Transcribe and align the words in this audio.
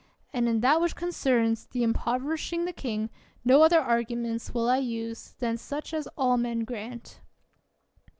And 0.33 0.49
in 0.49 0.61
that 0.61 0.81
which 0.81 0.95
concerns 0.95 1.67
the 1.67 1.83
impov 1.83 2.23
erishing 2.23 2.65
the 2.65 2.73
king, 2.73 3.11
no 3.45 3.61
other 3.61 3.79
arguments 3.79 4.51
will 4.51 4.67
I 4.67 4.79
use 4.79 5.35
than 5.37 5.57
such 5.57 5.93
as 5.93 6.07
all 6.17 6.37
men 6.37 6.61
grant. 6.63 7.21